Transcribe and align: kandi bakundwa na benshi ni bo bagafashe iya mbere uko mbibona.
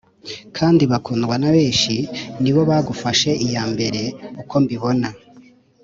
kandi 0.57 0.83
bakundwa 0.91 1.35
na 1.41 1.49
benshi 1.55 1.95
ni 2.41 2.51
bo 2.53 2.61
bagafashe 2.69 3.31
iya 3.45 3.63
mbere 3.73 4.01
uko 4.41 4.55
mbibona. 4.63 5.07